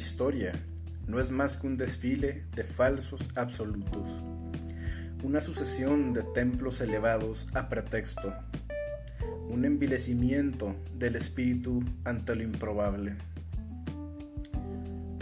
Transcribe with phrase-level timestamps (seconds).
[0.00, 0.52] historia
[1.06, 4.08] no es más que un desfile de falsos absolutos,
[5.22, 8.32] una sucesión de templos elevados a pretexto,
[9.50, 13.16] un envilecimiento del espíritu ante lo improbable.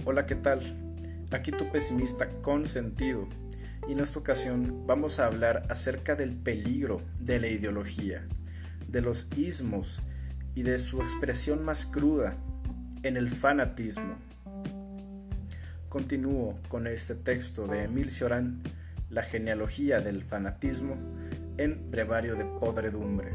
[0.05, 0.61] Hola, ¿qué tal?
[1.33, 3.29] Aquí tu pesimista con sentido
[3.89, 8.25] y en esta ocasión vamos a hablar acerca del peligro de la ideología,
[8.87, 9.98] de los ismos
[10.55, 12.37] y de su expresión más cruda
[13.02, 14.27] en el fanatismo.
[15.88, 18.62] Continúo con este texto de Emil Cioran,
[19.09, 20.96] La genealogía del fanatismo,
[21.56, 23.33] en Brevario de Podredumbre.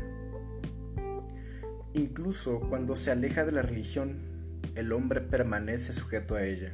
[1.96, 4.20] Incluso cuando se aleja de la religión,
[4.76, 6.74] el hombre permanece sujeto a ella,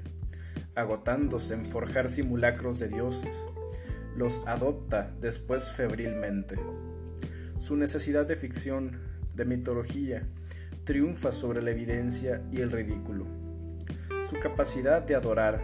[0.75, 3.33] agotándose en forjar simulacros de dioses.
[4.17, 6.57] Los adopta después febrilmente.
[7.57, 8.99] Su necesidad de ficción,
[9.33, 10.27] de mitología,
[10.83, 13.38] triunfa sobre la evidencia y el ridículo.
[14.29, 15.59] Su capacidad de adorar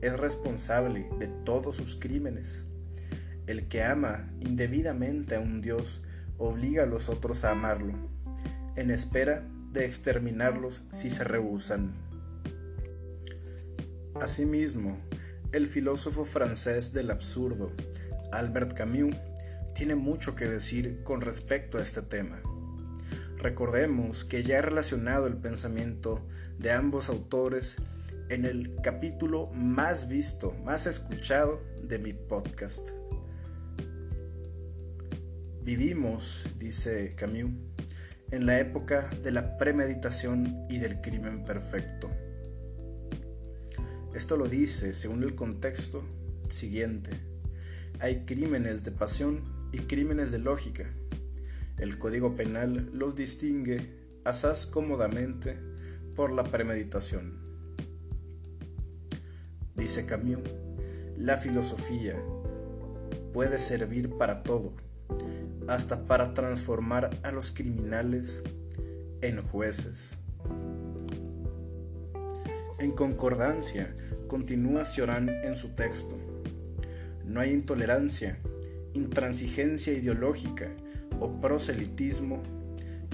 [0.00, 2.64] es responsable de todos sus crímenes.
[3.46, 6.00] El que ama indebidamente a un Dios
[6.36, 7.94] obliga a los otros a amarlo,
[8.74, 11.94] en espera de exterminarlos si se rehusan.
[14.20, 14.96] Asimismo,
[15.52, 17.70] el filósofo francés del absurdo,
[18.32, 19.14] Albert Camus,
[19.76, 22.42] tiene mucho que decir con respecto a este tema.
[23.36, 26.26] Recordemos que ya he relacionado el pensamiento
[26.58, 27.76] de ambos autores
[28.28, 32.90] en el capítulo más visto, más escuchado de mi podcast.
[35.62, 37.52] Vivimos, dice Camus,
[38.30, 42.10] en la época de la premeditación y del crimen perfecto.
[44.14, 46.04] Esto lo dice según el contexto
[46.50, 47.10] siguiente.
[48.00, 50.84] Hay crímenes de pasión y crímenes de lógica.
[51.78, 55.58] El Código Penal los distingue asaz cómodamente
[56.14, 57.47] por la premeditación.
[59.78, 60.40] Dice Camus,
[61.16, 62.16] la filosofía
[63.32, 64.72] puede servir para todo,
[65.68, 68.42] hasta para transformar a los criminales
[69.22, 70.18] en jueces.
[72.80, 73.94] En concordancia,
[74.26, 76.18] continúa Cioran en su texto.
[77.24, 78.38] No hay intolerancia,
[78.94, 80.68] intransigencia ideológica,
[81.20, 82.42] o proselitismo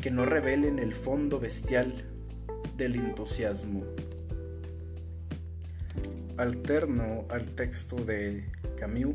[0.00, 1.94] que no revelen el fondo bestial
[2.76, 3.84] del entusiasmo.
[6.36, 9.14] Alterno al texto de Camus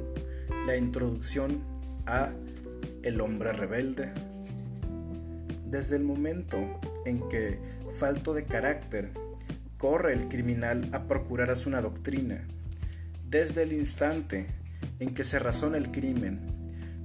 [0.65, 1.59] la introducción
[2.05, 2.29] a
[3.03, 4.13] El hombre rebelde.
[5.65, 6.57] Desde el momento
[7.05, 7.59] en que,
[7.91, 9.09] falto de carácter,
[9.77, 12.47] corre el criminal a procurar a su una doctrina,
[13.29, 14.47] desde el instante
[14.99, 16.39] en que se razona el crimen,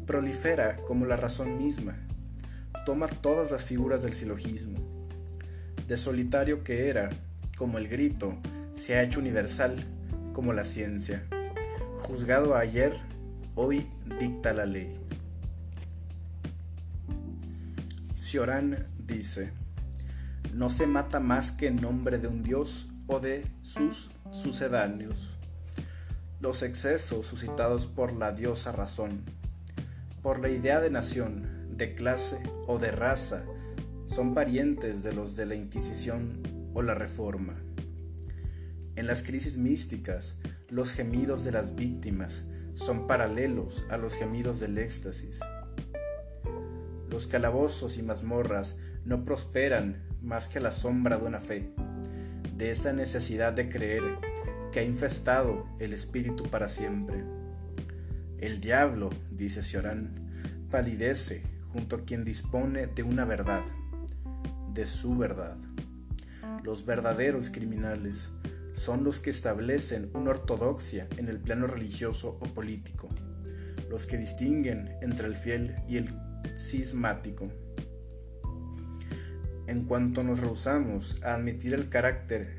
[0.06, 1.96] prolifera como la razón misma,
[2.86, 4.78] toma todas las figuras del silogismo.
[5.88, 7.10] De solitario que era,
[7.56, 8.36] como el grito,
[8.74, 9.76] se ha hecho universal,
[10.34, 11.24] como la ciencia.
[12.02, 13.00] Juzgado ayer,
[13.54, 13.86] hoy
[14.20, 14.94] dicta la ley.
[18.14, 19.52] Cioran dice,
[20.52, 25.36] no se mata más que en nombre de un dios o de sus sucedáneos.
[26.40, 29.24] Los excesos suscitados por la diosa razón
[30.24, 31.46] por la idea de nación,
[31.76, 33.44] de clase o de raza
[34.06, 36.40] son parientes de los de la Inquisición
[36.72, 37.52] o la Reforma.
[38.96, 40.36] En las crisis místicas,
[40.68, 42.44] los gemidos de las víctimas
[42.74, 45.40] son paralelos a los gemidos del éxtasis.
[47.10, 51.72] Los calabozos y mazmorras no prosperan más que a la sombra de una fe,
[52.56, 54.02] de esa necesidad de creer
[54.70, 57.24] que ha infestado el espíritu para siempre.
[58.38, 60.10] El diablo, dice Cioran,
[60.70, 63.64] palidece junto a quien dispone de una verdad,
[64.72, 65.56] de su verdad.
[66.64, 68.30] Los verdaderos criminales
[68.74, 73.08] son los que establecen una ortodoxia en el plano religioso o político,
[73.88, 76.08] los que distinguen entre el fiel y el
[76.58, 77.48] cismático.
[79.66, 82.58] En cuanto nos rehusamos a admitir el carácter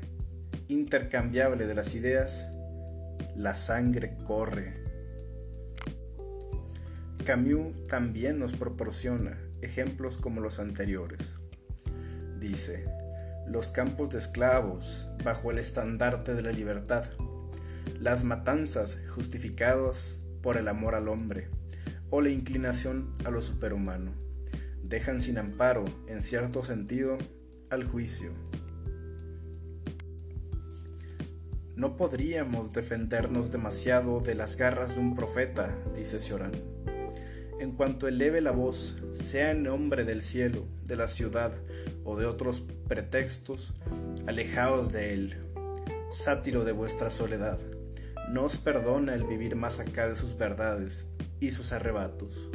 [0.68, 2.50] intercambiable de las ideas,
[3.36, 4.86] la sangre corre
[7.26, 11.38] Camus también nos proporciona ejemplos como los anteriores.
[12.38, 12.86] Dice,
[13.48, 17.04] los campos de esclavos bajo el estandarte de la libertad,
[17.98, 21.48] las matanzas justificadas por el amor al hombre
[22.10, 24.12] o la inclinación a lo superhumano,
[24.82, 27.18] dejan sin amparo, en cierto sentido,
[27.70, 28.30] al juicio.
[31.74, 36.75] No podríamos defendernos demasiado de las garras de un profeta, dice Cioran
[37.58, 41.52] en cuanto eleve la voz, sea en nombre del cielo, de la ciudad
[42.04, 43.72] o de otros pretextos,
[44.26, 45.36] alejaos de él.
[46.12, 47.58] sátiro de vuestra soledad,
[48.30, 51.06] no os perdona el vivir más acá de sus verdades
[51.40, 52.48] y sus arrebatos.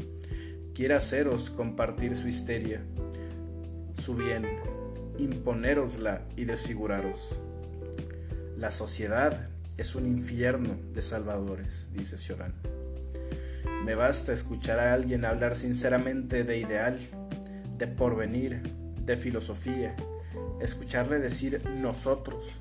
[0.74, 2.82] Quiere haceros compartir su histeria,
[4.02, 4.46] su bien,
[5.18, 7.40] imponérosla y desfiguraros.
[8.58, 12.54] La sociedad es un infierno de salvadores, dice Cioran.
[13.84, 17.00] Me basta escuchar a alguien hablar sinceramente de ideal,
[17.80, 18.62] de porvenir,
[19.04, 19.96] de filosofía,
[20.62, 22.60] escucharle decir nosotros,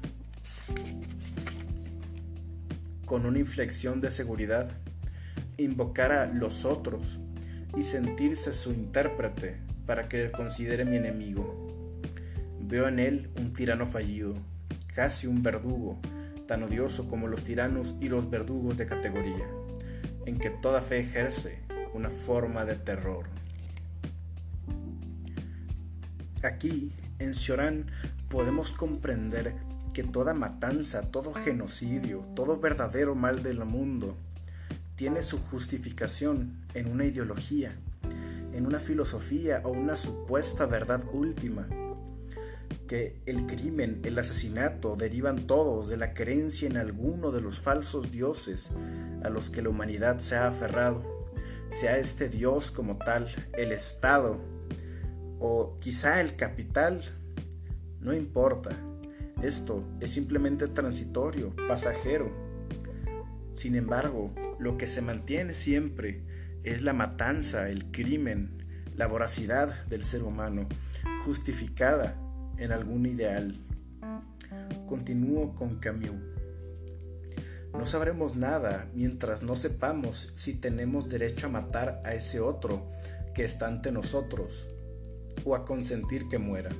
[3.05, 4.70] con una inflexión de seguridad,
[5.58, 7.19] invocar a los otros
[7.76, 12.00] y sentirse su intérprete para que le considere mi enemigo.
[12.62, 14.37] Veo en él un tirano fallido,
[14.94, 16.00] casi un verdugo,
[16.49, 19.46] tan odioso como los tiranos y los verdugos de categoría
[20.31, 21.59] en que toda fe ejerce
[21.93, 23.27] una forma de terror.
[26.44, 27.87] Aquí, en Xiorán,
[28.29, 29.56] podemos comprender
[29.93, 34.17] que toda matanza, todo genocidio, todo verdadero mal del mundo
[34.94, 37.75] tiene su justificación en una ideología,
[38.53, 41.67] en una filosofía o una supuesta verdad última
[42.87, 48.11] que el crimen, el asesinato derivan todos de la creencia en alguno de los falsos
[48.11, 48.73] dioses
[49.22, 51.02] a los que la humanidad se ha aferrado,
[51.69, 54.38] sea este dios como tal, el Estado
[55.38, 57.02] o quizá el capital,
[58.00, 58.76] no importa,
[59.43, 62.31] esto es simplemente transitorio, pasajero.
[63.55, 66.22] Sin embargo, lo que se mantiene siempre
[66.62, 68.62] es la matanza, el crimen,
[68.96, 70.69] la voracidad del ser humano,
[71.25, 72.17] justificada
[72.58, 73.58] en algún ideal.
[74.88, 76.39] Continúo con Camus.
[77.72, 82.90] No sabremos nada mientras no sepamos si tenemos derecho a matar a ese otro
[83.34, 84.67] que está ante nosotros
[85.44, 86.70] o a consentir que muera.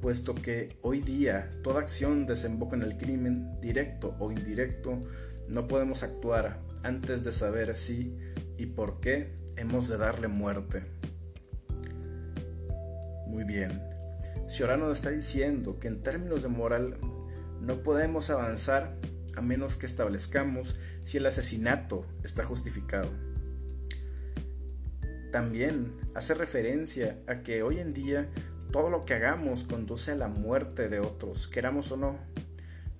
[0.00, 4.98] Puesto que hoy día toda acción desemboca en el crimen, directo o indirecto,
[5.48, 8.16] no podemos actuar antes de saber si
[8.56, 10.84] y por qué hemos de darle muerte.
[13.26, 13.82] Muy bien.
[14.60, 16.98] ahora nos está diciendo que en términos de moral
[17.60, 18.96] no podemos avanzar
[19.36, 23.10] a menos que establezcamos si el asesinato está justificado.
[25.30, 28.28] También hace referencia a que hoy en día
[28.72, 32.16] todo lo que hagamos conduce a la muerte de otros, queramos o no,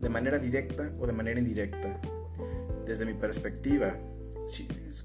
[0.00, 1.98] de manera directa o de manera indirecta.
[2.86, 3.96] Desde mi perspectiva,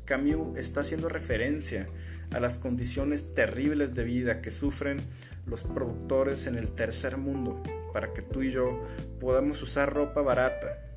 [0.05, 1.87] Camus está haciendo referencia
[2.31, 5.01] a las condiciones terribles de vida que sufren
[5.47, 7.61] los productores en el tercer mundo
[7.93, 8.79] para que tú y yo
[9.19, 10.93] podamos usar ropa barata,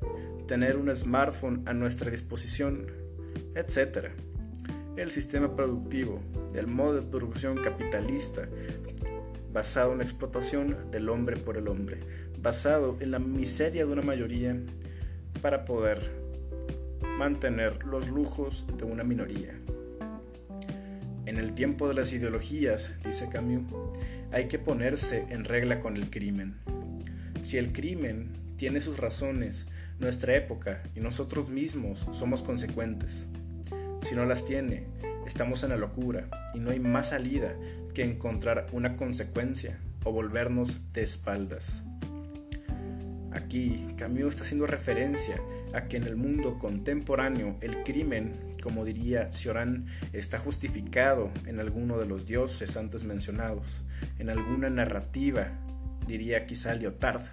[0.47, 2.87] tener un smartphone a nuestra disposición,
[3.55, 4.09] etc.
[4.97, 6.21] El sistema productivo,
[6.53, 8.47] el modo de producción capitalista,
[9.51, 11.99] basado en la explotación del hombre por el hombre,
[12.39, 14.57] basado en la miseria de una mayoría
[15.41, 16.11] para poder
[17.17, 19.57] mantener los lujos de una minoría.
[21.25, 23.63] En el tiempo de las ideologías, dice Camus,
[24.31, 26.55] hay que ponerse en regla con el crimen.
[27.45, 29.67] Si el crimen tiene sus razones,
[29.99, 33.27] nuestra época y nosotros mismos somos consecuentes.
[34.01, 34.87] Si no las tiene,
[35.27, 37.53] estamos en la locura y no hay más salida
[37.93, 41.83] que encontrar una consecuencia o volvernos de espaldas.
[43.31, 45.39] Aquí Camus está haciendo referencia
[45.71, 48.33] a que en el mundo contemporáneo el crimen,
[48.63, 53.81] como diría Cioran, está justificado en alguno de los dioses antes mencionados,
[54.17, 55.51] en alguna narrativa,
[56.07, 57.23] diría quizá Lyotard,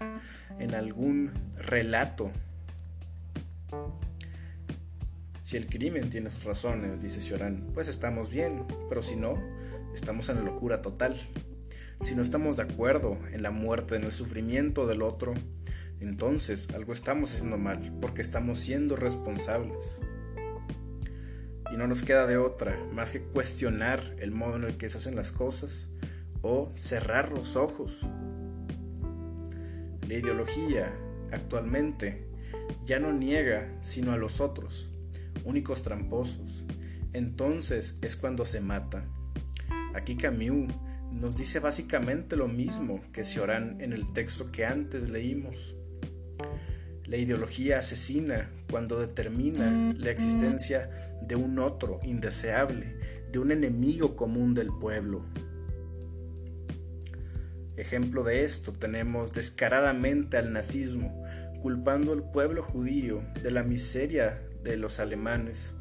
[0.59, 2.31] en algún relato.
[5.43, 9.35] Si el crimen tiene sus razones, dice Cioran, pues estamos bien, pero si no,
[9.95, 11.17] estamos en la locura total.
[12.01, 15.35] Si no estamos de acuerdo en la muerte, en el sufrimiento del otro,
[16.01, 19.99] entonces algo estamos haciendo mal porque estamos siendo responsables.
[21.73, 24.99] Y no nos queda de otra más que cuestionar el modo en el que se
[24.99, 25.89] hacen las cosas
[26.43, 28.07] o cerrar los ojos.
[30.07, 30.93] La ideología
[31.31, 32.27] actualmente
[32.87, 34.91] ya no niega sino a los otros,
[35.45, 36.65] únicos tramposos.
[37.13, 39.05] Entonces es cuando se mata.
[39.95, 40.73] Aquí Camus
[41.13, 45.75] nos dice básicamente lo mismo que Cioran en el texto que antes leímos.
[47.07, 52.97] La ideología asesina cuando determina la existencia de un otro indeseable,
[53.31, 55.25] de un enemigo común del pueblo.
[57.77, 61.25] Ejemplo de esto tenemos descaradamente al nazismo,
[61.63, 65.73] culpando al pueblo judío de la miseria de los alemanes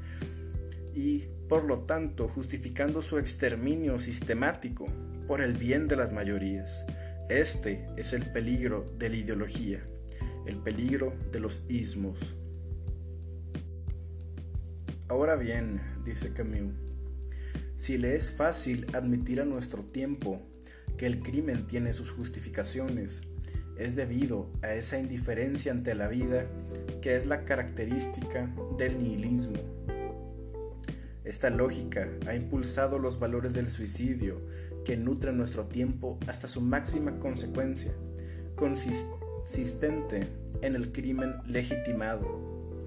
[0.95, 4.87] y, por lo tanto, justificando su exterminio sistemático
[5.27, 6.85] por el bien de las mayorías.
[7.29, 9.81] Este es el peligro de la ideología,
[10.45, 12.35] el peligro de los ismos.
[15.09, 16.73] Ahora bien, dice Camus,
[17.75, 20.50] si le es fácil admitir a nuestro tiempo
[21.01, 23.23] que el crimen tiene sus justificaciones,
[23.75, 26.45] es debido a esa indiferencia ante la vida
[27.01, 29.57] que es la característica del nihilismo.
[31.23, 34.41] Esta lógica ha impulsado los valores del suicidio
[34.85, 37.93] que nutren nuestro tiempo hasta su máxima consecuencia,
[38.55, 40.27] consistente
[40.61, 42.83] en el crimen legitimado.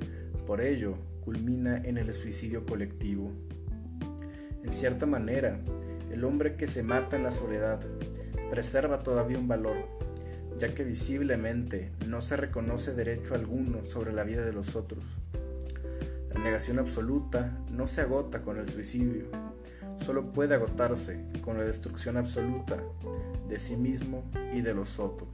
[0.47, 3.33] Por ello, culmina en el suicidio colectivo.
[4.63, 5.59] En cierta manera,
[6.13, 7.81] el hombre que se mata en la soledad
[8.55, 9.75] preserva todavía un valor,
[10.61, 15.03] ya que visiblemente no se reconoce derecho alguno sobre la vida de los otros.
[16.33, 19.25] La negación absoluta no se agota con el suicidio,
[19.97, 22.81] solo puede agotarse con la destrucción absoluta
[23.49, 24.23] de sí mismo
[24.55, 25.33] y de los otros.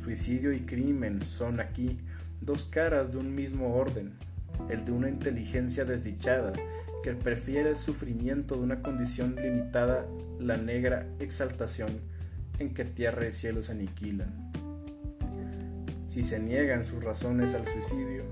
[0.00, 1.96] Suicidio y crimen son aquí
[2.40, 4.12] dos caras de un mismo orden,
[4.70, 6.52] el de una inteligencia desdichada
[7.04, 10.06] que prefiere el sufrimiento de una condición limitada,
[10.40, 12.00] la negra exaltación
[12.58, 14.50] en que tierra y cielo se aniquilan.
[16.06, 18.24] Si se niegan sus razones al suicidio,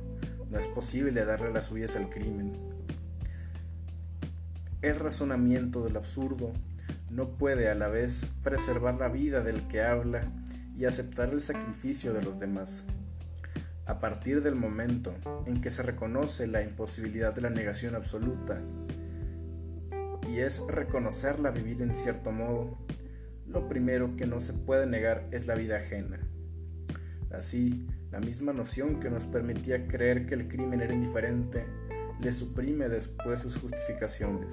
[0.50, 2.54] no es posible darle las suyas al crimen.
[4.80, 6.54] El razonamiento del absurdo
[7.10, 10.22] no puede a la vez preservar la vida del que habla
[10.78, 12.84] y aceptar el sacrificio de los demás.
[13.84, 15.12] A partir del momento
[15.46, 18.60] en que se reconoce la imposibilidad de la negación absoluta,
[20.30, 22.78] y es reconocerla vivir en cierto modo,
[23.46, 26.20] lo primero que no se puede negar es la vida ajena.
[27.32, 31.64] Así, la misma noción que nos permitía creer que el crimen era indiferente,
[32.20, 34.52] le suprime después sus justificaciones.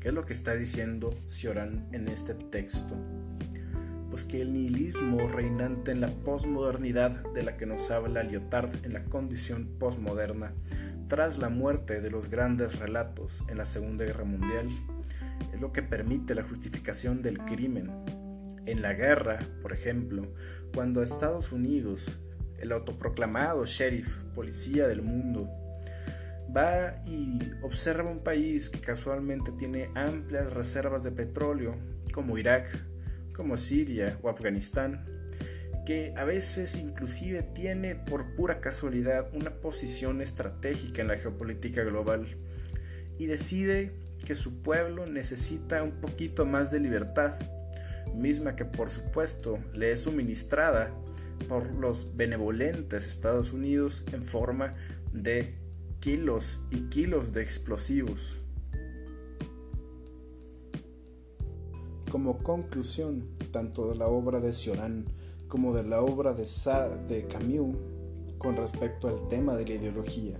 [0.00, 2.96] ¿Qué es lo que está diciendo Cioran en este texto?
[4.28, 9.02] Que el nihilismo reinante en la posmodernidad de la que nos habla Lyotard en la
[9.04, 10.52] condición posmoderna,
[11.08, 14.68] tras la muerte de los grandes relatos en la Segunda Guerra Mundial,
[15.52, 17.90] es lo que permite la justificación del crimen.
[18.66, 20.32] En la guerra, por ejemplo,
[20.72, 22.18] cuando Estados Unidos,
[22.58, 25.48] el autoproclamado sheriff, policía del mundo,
[26.56, 31.74] va y observa un país que casualmente tiene amplias reservas de petróleo,
[32.12, 32.89] como Irak,
[33.40, 35.06] como Siria o Afganistán,
[35.86, 42.36] que a veces inclusive tiene por pura casualidad una posición estratégica en la geopolítica global,
[43.18, 43.92] y decide
[44.26, 47.32] que su pueblo necesita un poquito más de libertad,
[48.14, 50.90] misma que por supuesto le es suministrada
[51.48, 54.74] por los benevolentes Estados Unidos en forma
[55.14, 55.54] de
[56.00, 58.36] kilos y kilos de explosivos.
[62.10, 65.04] Como conclusión, tanto de la obra de Cioran
[65.46, 66.44] como de la obra de,
[67.06, 67.76] de Camus
[68.38, 70.36] con respecto al tema de la ideología,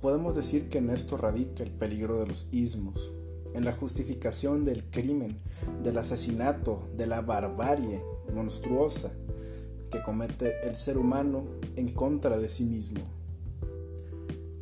[0.00, 3.12] podemos decir que en esto radica el peligro de los ismos,
[3.52, 5.38] en la justificación del crimen,
[5.82, 8.00] del asesinato, de la barbarie
[8.32, 9.12] monstruosa
[9.90, 11.44] que comete el ser humano
[11.76, 13.02] en contra de sí mismo.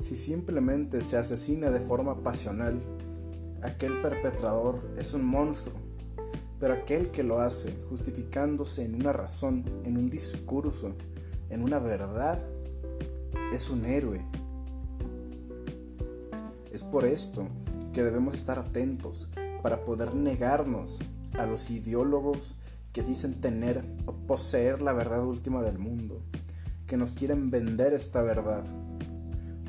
[0.00, 2.83] Si simplemente se asesina de forma pasional,
[3.62, 5.75] aquel perpetrador es un monstruo,
[6.59, 10.95] pero aquel que lo hace justificándose en una razón, en un discurso,
[11.49, 12.43] en una verdad,
[13.52, 14.25] es un héroe.
[16.71, 17.49] Es por esto
[17.93, 19.29] que debemos estar atentos
[19.62, 20.99] para poder negarnos
[21.38, 22.57] a los ideólogos
[22.93, 26.23] que dicen tener o poseer la verdad última del mundo,
[26.87, 28.64] que nos quieren vender esta verdad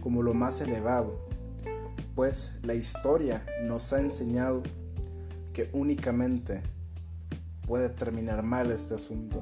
[0.01, 1.29] como lo más elevado,
[2.15, 4.63] pues la historia nos ha enseñado
[5.53, 6.61] que únicamente
[7.65, 9.41] puede terminar mal este asunto.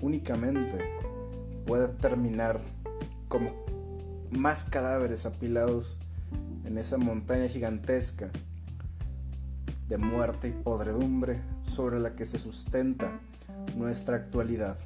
[0.00, 0.78] Únicamente
[1.66, 2.60] puede terminar
[3.28, 3.52] como
[4.30, 5.98] más cadáveres apilados
[6.64, 8.30] en esa montaña gigantesca
[9.88, 13.20] de muerte y podredumbre sobre la que se sustenta
[13.76, 14.76] nuestra actualidad.